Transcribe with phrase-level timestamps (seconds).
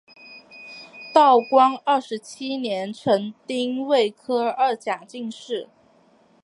[1.13, 5.69] 道光二十七年成丁未科二甲进士。